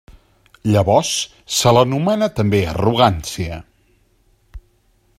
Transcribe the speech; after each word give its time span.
Llavors 0.75 1.11
se 1.57 1.75
l'anomena 1.77 2.31
també 2.39 2.63
arrogància. 2.73 3.63